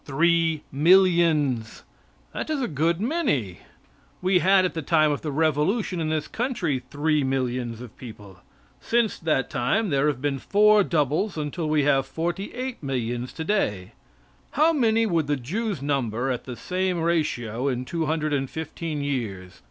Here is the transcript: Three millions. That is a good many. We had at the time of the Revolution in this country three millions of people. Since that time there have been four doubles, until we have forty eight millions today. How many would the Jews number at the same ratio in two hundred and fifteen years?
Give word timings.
Three 0.03 0.63
millions. 0.71 1.83
That 2.33 2.49
is 2.49 2.59
a 2.59 2.67
good 2.67 2.99
many. 2.99 3.59
We 4.19 4.39
had 4.39 4.65
at 4.65 4.73
the 4.73 4.81
time 4.81 5.11
of 5.11 5.21
the 5.21 5.31
Revolution 5.31 6.01
in 6.01 6.09
this 6.09 6.27
country 6.27 6.81
three 6.89 7.23
millions 7.23 7.81
of 7.81 7.95
people. 7.99 8.37
Since 8.79 9.19
that 9.19 9.47
time 9.47 9.91
there 9.91 10.07
have 10.07 10.19
been 10.19 10.39
four 10.39 10.83
doubles, 10.83 11.37
until 11.37 11.69
we 11.69 11.83
have 11.83 12.07
forty 12.07 12.51
eight 12.55 12.81
millions 12.81 13.31
today. 13.31 13.91
How 14.53 14.73
many 14.73 15.05
would 15.05 15.27
the 15.27 15.37
Jews 15.37 15.83
number 15.83 16.31
at 16.31 16.45
the 16.45 16.55
same 16.55 16.99
ratio 17.01 17.67
in 17.67 17.85
two 17.85 18.07
hundred 18.07 18.33
and 18.33 18.49
fifteen 18.49 19.03
years? 19.03 19.59